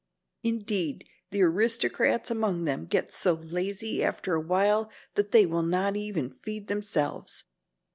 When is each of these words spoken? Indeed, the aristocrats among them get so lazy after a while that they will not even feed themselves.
Indeed, 0.41 1.07
the 1.29 1.43
aristocrats 1.43 2.31
among 2.31 2.65
them 2.65 2.87
get 2.87 3.11
so 3.11 3.33
lazy 3.35 4.03
after 4.03 4.33
a 4.33 4.41
while 4.41 4.89
that 5.13 5.31
they 5.31 5.45
will 5.45 5.61
not 5.61 5.95
even 5.95 6.31
feed 6.31 6.65
themselves. 6.65 7.43